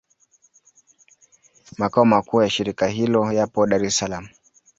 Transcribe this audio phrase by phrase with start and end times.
[1.77, 4.27] Makao makuu ya shirika hilo yapo Dar es Salaam.